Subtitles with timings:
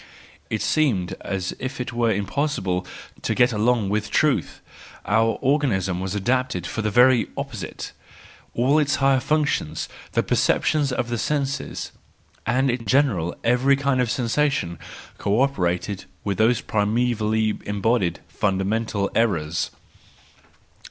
[0.49, 2.87] It seemed as if it were impossible
[3.21, 4.59] to get along with truth,
[5.05, 7.91] our organism was adapted for the very opposite;
[8.55, 11.91] all its higher functions, the perceptions of the senses,
[12.47, 14.79] and in general every kind of sensation
[15.19, 19.69] co operated with those primevally embodied, funda¬ mental errors.